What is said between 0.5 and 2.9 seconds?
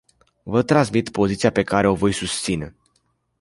transmit poziția pe care o voi susține.